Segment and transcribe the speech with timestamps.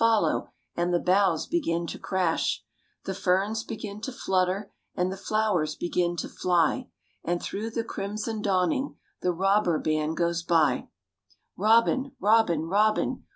[0.03, 0.49] Follow!
[0.75, 2.63] and the boughs begin to crash;
[3.05, 6.89] The ferns begin to flutter and the flowers begin to fly;
[7.23, 10.87] And through the crimson dawning the robber band goes by
[11.55, 12.15] Robin!
[12.19, 12.63] Robin!
[12.67, 13.25] Robin!